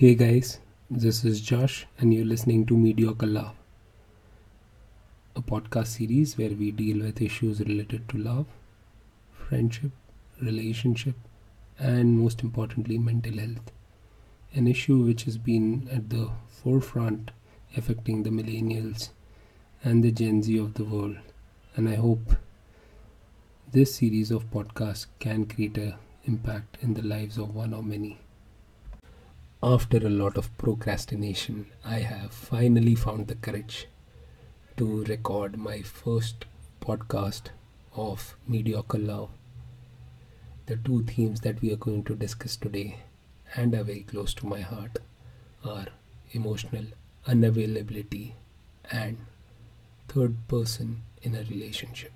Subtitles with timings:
[0.00, 0.60] Hey guys,
[0.90, 3.52] this is Josh, and you're listening to Mediocre Love,
[5.36, 8.46] a podcast series where we deal with issues related to love,
[9.30, 9.90] friendship,
[10.40, 11.16] relationship,
[11.78, 13.72] and most importantly, mental health.
[14.54, 17.32] An issue which has been at the forefront
[17.76, 19.10] affecting the millennials
[19.84, 21.18] and the Gen Z of the world.
[21.76, 22.36] And I hope
[23.70, 28.18] this series of podcasts can create an impact in the lives of one or many.
[29.62, 33.88] After a lot of procrastination, I have finally found the courage
[34.78, 36.46] to record my first
[36.80, 37.48] podcast
[37.94, 39.28] of Mediocre Love.
[40.64, 43.00] The two themes that we are going to discuss today
[43.54, 44.98] and are very close to my heart
[45.62, 45.88] are
[46.32, 46.86] emotional
[47.26, 48.32] unavailability
[48.90, 49.18] and
[50.08, 52.12] third person in a relationship.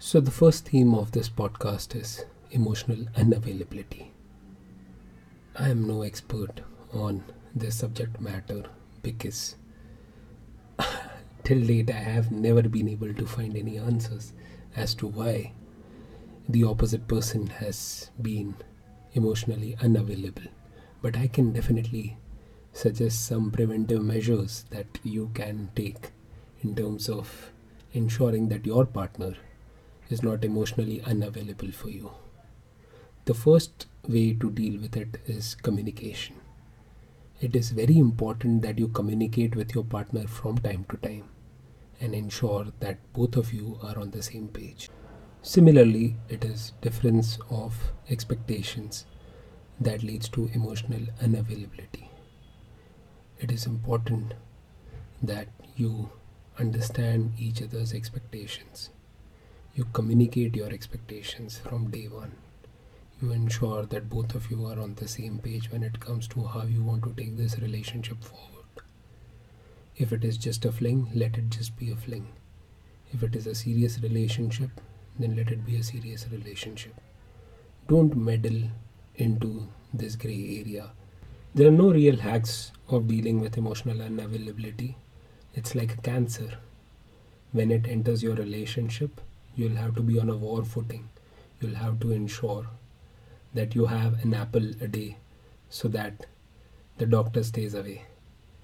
[0.00, 4.11] So, the first theme of this podcast is emotional unavailability.
[5.54, 6.62] I am no expert
[6.94, 7.24] on
[7.54, 8.64] this subject matter
[9.02, 9.56] because
[11.44, 14.32] till date I have never been able to find any answers
[14.74, 15.52] as to why
[16.48, 18.54] the opposite person has been
[19.12, 20.48] emotionally unavailable.
[21.02, 22.16] But I can definitely
[22.72, 26.12] suggest some preventive measures that you can take
[26.62, 27.52] in terms of
[27.92, 29.34] ensuring that your partner
[30.08, 32.10] is not emotionally unavailable for you.
[33.24, 36.34] The first way to deal with it is communication.
[37.40, 41.28] It is very important that you communicate with your partner from time to time
[42.00, 44.90] and ensure that both of you are on the same page.
[45.40, 49.06] Similarly, it is difference of expectations
[49.80, 52.08] that leads to emotional unavailability.
[53.38, 54.34] It is important
[55.22, 56.10] that you
[56.58, 58.90] understand each other's expectations.
[59.76, 62.32] You communicate your expectations from day one
[63.22, 66.42] you ensure that both of you are on the same page when it comes to
[66.42, 68.66] how you want to take this relationship forward.
[69.96, 72.26] If it is just a fling, let it just be a fling.
[73.12, 74.70] If it is a serious relationship,
[75.18, 76.94] then let it be a serious relationship.
[77.88, 78.62] Don't meddle
[79.16, 80.90] into this gray area.
[81.54, 84.94] There are no real hacks of dealing with emotional unavailability.
[85.54, 86.58] It's like a cancer.
[87.52, 89.20] When it enters your relationship,
[89.54, 91.10] you'll have to be on a war footing.
[91.60, 92.66] You'll have to ensure
[93.54, 95.16] that you have an apple a day
[95.68, 96.26] so that
[96.98, 98.04] the doctor stays away.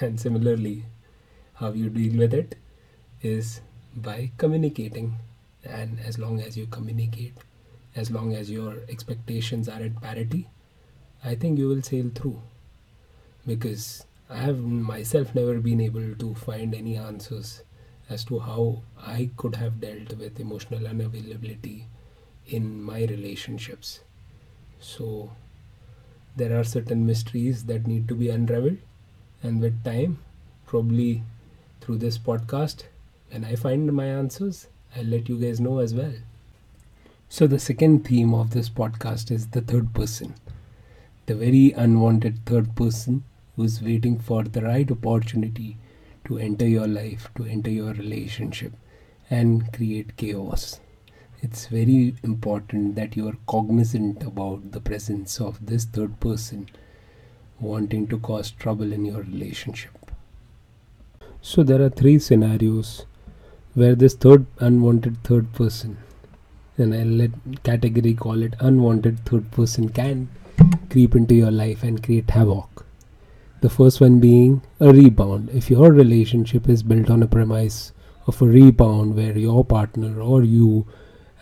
[0.00, 0.84] And similarly,
[1.54, 2.56] how you deal with it
[3.20, 3.60] is
[3.94, 5.16] by communicating.
[5.64, 7.34] And as long as you communicate,
[7.94, 10.48] as long as your expectations are at parity,
[11.24, 12.40] I think you will sail through.
[13.46, 17.62] Because I have myself never been able to find any answers
[18.08, 21.84] as to how I could have dealt with emotional unavailability
[22.46, 24.00] in my relationships.
[24.82, 25.30] So
[26.36, 28.78] there are certain mysteries that need to be unraveled,
[29.40, 30.18] and with time,
[30.66, 31.22] probably
[31.80, 32.82] through this podcast,
[33.30, 34.66] when I find my answers,
[34.96, 36.14] I'll let you guys know as well.
[37.28, 40.34] So, the second theme of this podcast is the third person.
[41.26, 43.22] The very unwanted third person
[43.54, 45.76] who's waiting for the right opportunity
[46.24, 48.72] to enter your life, to enter your relationship,
[49.30, 50.80] and create chaos
[51.42, 56.68] it's very important that you are cognizant about the presence of this third person
[57.60, 59.90] wanting to cause trouble in your relationship.
[61.40, 63.06] So, there are three scenarios
[63.74, 65.98] where this third unwanted third person,
[66.78, 70.28] and I'll let category call it unwanted third person, can
[70.90, 72.86] creep into your life and create havoc.
[73.62, 75.50] The first one being a rebound.
[75.50, 77.92] If your relationship is built on a premise
[78.26, 80.86] of a rebound where your partner or you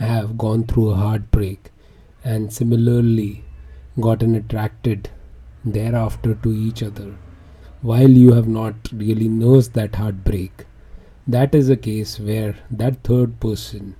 [0.00, 1.70] have gone through a heartbreak
[2.24, 3.44] and similarly
[4.00, 5.08] gotten attracted
[5.64, 7.14] thereafter to each other.
[7.82, 10.66] While you have not really nursed that heartbreak
[11.26, 13.94] that is a case where that third person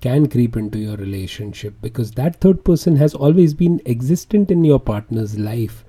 [0.00, 4.80] can creep into your relationship because that third person has always been existent in your
[4.80, 5.84] partner's life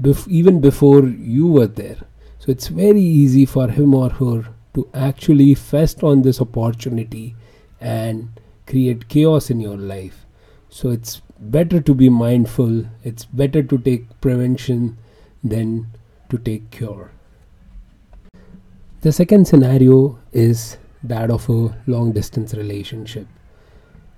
[0.00, 1.98] bef- even before you were there.
[2.38, 7.34] So it's very easy for him or her to actually fest on this opportunity
[7.80, 8.28] and
[8.66, 10.26] create chaos in your life.
[10.68, 14.98] So it's better to be mindful, it's better to take prevention
[15.42, 15.86] than
[16.28, 17.12] to take cure.
[19.02, 23.26] The second scenario is that of a long distance relationship.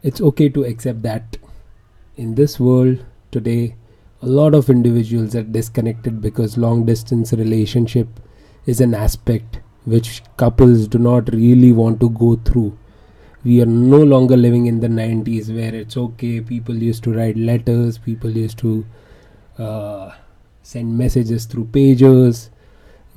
[0.03, 1.37] It's okay to accept that
[2.17, 3.77] in this world today,
[4.23, 8.09] a lot of individuals are disconnected because long distance relationship
[8.67, 12.77] is an aspect which couples do not really want to go through
[13.45, 17.37] we are no longer living in the 90s where it's okay people used to write
[17.37, 18.85] letters people used to
[19.59, 20.13] uh,
[20.63, 22.51] send messages through pagers.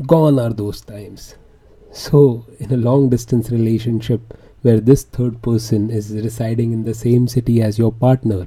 [0.07, 1.35] Gone are those times.
[1.91, 7.27] So, in a long distance relationship where this third person is residing in the same
[7.27, 8.45] city as your partner,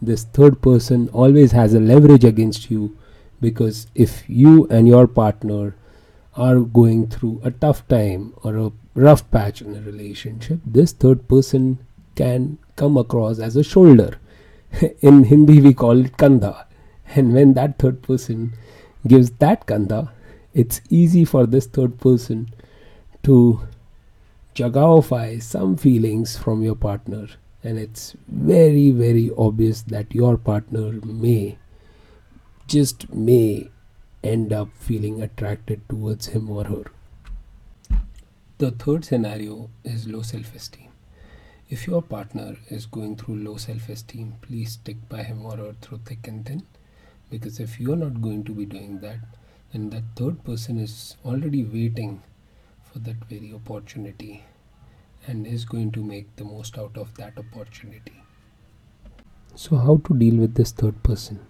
[0.00, 2.96] this third person always has a leverage against you
[3.40, 5.76] because if you and your partner
[6.36, 11.28] are going through a tough time or a rough patch in a relationship, this third
[11.28, 11.78] person
[12.14, 14.18] can come across as a shoulder.
[15.00, 16.66] in Hindi, we call it kanda.
[17.14, 18.54] And when that third person
[19.06, 20.12] gives that kanda,
[20.54, 22.48] it's easy for this third person
[23.22, 23.60] to
[24.54, 27.28] jagawify some feelings from your partner.
[27.64, 31.58] And it's very, very obvious that your partner may,
[32.66, 33.70] just may,
[34.22, 36.84] end up feeling attracted towards him or her.
[38.58, 40.90] The third scenario is low self esteem.
[41.68, 45.74] If your partner is going through low self esteem, please stick by him or her
[45.80, 46.62] through thick and thin.
[47.30, 49.18] Because if you're not going to be doing that,
[49.72, 52.22] then that third person is already waiting
[52.82, 54.44] for that very opportunity
[55.26, 58.22] and is going to make the most out of that opportunity.
[59.54, 61.40] So, how to deal with this third person?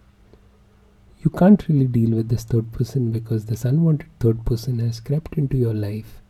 [1.25, 5.39] You can't really deal with this third person because this unwanted third person has crept
[5.39, 6.21] into your life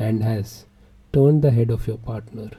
[0.00, 0.66] and has
[1.12, 2.50] turned the head of your partner,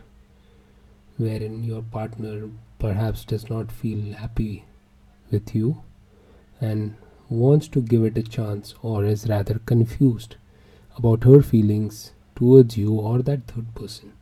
[1.18, 2.50] wherein your partner
[2.80, 4.64] perhaps does not feel happy
[5.30, 5.84] with you
[6.62, 6.96] and
[7.30, 10.38] wants to give it a chance or is rather confused
[10.96, 14.14] about her feelings towards you or that third person.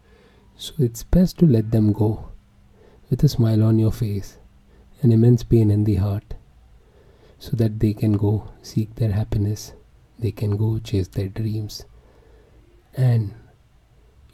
[0.57, 2.29] So it's best to let them go
[3.11, 4.37] with a smile on your face,
[5.03, 6.33] an immense pain in the heart,
[7.41, 9.73] so that they can go seek their happiness,
[10.19, 11.85] they can go chase their dreams,
[12.95, 13.33] and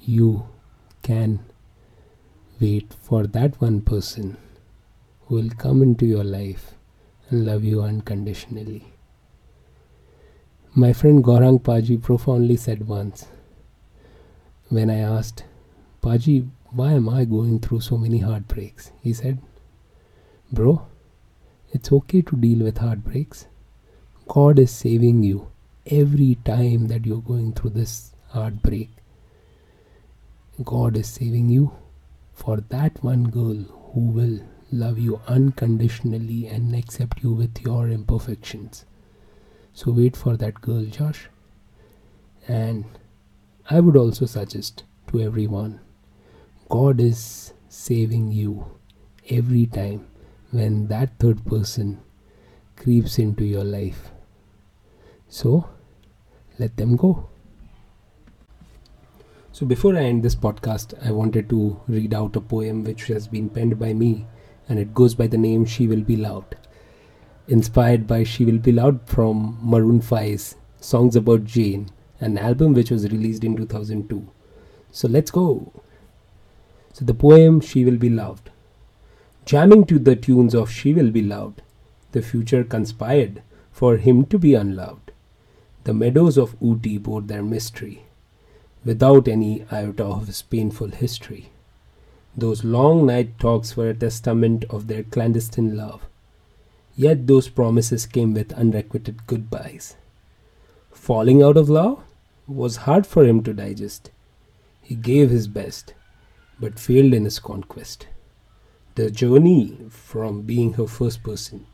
[0.01, 0.45] you
[1.03, 1.39] can
[2.59, 4.35] wait for that one person
[5.21, 6.73] who will come into your life
[7.29, 8.93] and love you unconditionally.
[10.75, 13.27] My friend Gaurang Paji profoundly said once,
[14.67, 15.45] when I asked,
[16.01, 18.91] Paji, why am I going through so many heartbreaks?
[19.01, 19.39] He said,
[20.51, 20.85] Bro,
[21.71, 23.47] it's okay to deal with heartbreaks.
[24.27, 25.51] God is saving you
[25.85, 28.89] every time that you're going through this heartbreak.
[30.63, 31.71] God is saving you
[32.33, 34.39] for that one girl who will
[34.71, 38.85] love you unconditionally and accept you with your imperfections.
[39.73, 41.29] So wait for that girl, Josh.
[42.47, 42.85] And
[43.69, 45.79] I would also suggest to everyone
[46.69, 48.65] God is saving you
[49.29, 50.07] every time
[50.51, 51.99] when that third person
[52.75, 54.11] creeps into your life.
[55.27, 55.67] So
[56.59, 57.29] let them go.
[59.51, 63.27] So, before I end this podcast, I wanted to read out a poem which has
[63.27, 64.27] been penned by me
[64.69, 66.55] and it goes by the name She Will Be Loved
[67.47, 71.89] inspired by She Will Be Loved from Maroon 5's Songs About Jane,
[72.19, 74.29] an album which was released in 2002.
[74.91, 75.71] So let's go.
[76.93, 78.49] So the poem She Will Be Loved.
[79.47, 81.61] Jamming to the tunes of She Will Be Loved,
[82.11, 83.41] the future conspired
[83.71, 85.11] for him to be unloved.
[85.85, 88.03] The meadows of Ooty bore their mystery,
[88.83, 91.49] without any iota of his painful history.
[92.35, 96.01] Those long night talks were a testament of their clandestine love
[96.99, 99.95] Yet those promises came with unrequited goodbyes.
[100.91, 101.99] Falling out of love
[102.47, 104.09] was hard for him to digest.
[104.81, 105.93] He gave his best,
[106.59, 108.07] but failed in his conquest.
[108.97, 111.67] The journey from being her first person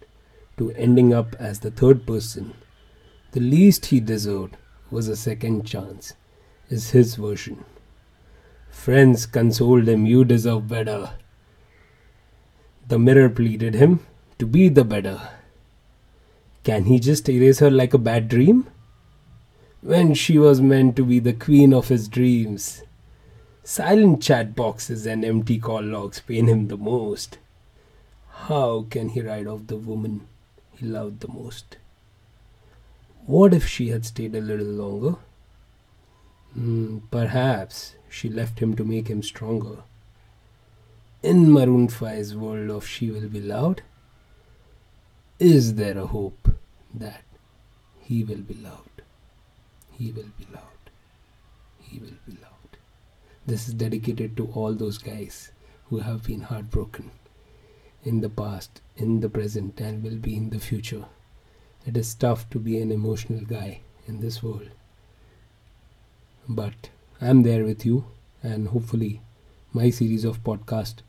[0.58, 2.54] to ending up as the third person,
[3.32, 4.58] the least he deserved
[4.92, 6.16] was a second chance,
[6.70, 7.64] is his version.
[8.70, 11.12] Friends consoled him, You deserve better.
[12.90, 14.02] The mirror pleaded him,
[14.38, 15.22] to be the better.
[16.66, 18.68] Can he just erase her like a bad dream?
[19.80, 22.84] When she was meant to be the queen of his dreams.
[23.66, 27.38] Silent chat boxes and empty call logs pain him the most.
[28.48, 30.28] How can he write off the woman
[30.72, 31.78] he loved the most?
[33.26, 35.16] What if she had stayed a little longer?
[36.58, 39.78] Mm, perhaps she left him to make him stronger.
[41.22, 43.82] In Maroon 5's world of She Will Be Loved,
[45.40, 46.50] is there a hope
[46.94, 47.24] that
[48.02, 49.04] he will be loved?
[49.94, 50.90] He will be loved.
[51.80, 52.53] He will be loved.
[53.46, 55.52] This is dedicated to all those guys
[55.90, 57.12] who have been heartbroken
[58.04, 61.06] in the past, in the present, and will be in the future.
[61.86, 64.70] It is tough to be an emotional guy in this world.
[66.48, 66.90] But
[67.22, 68.06] I'm there with you,
[68.42, 69.22] and hopefully,
[69.74, 71.02] my series of podcasts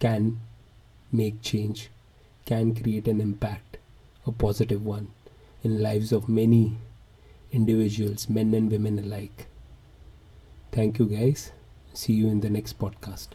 [0.00, 0.40] can
[1.12, 1.90] make change,
[2.44, 3.68] can create an impact
[4.28, 5.08] a positive one
[5.64, 6.76] in lives of many
[7.50, 9.46] individuals, men and women alike.
[10.70, 11.50] Thank you, guys.
[11.98, 13.30] See you in the next podcast.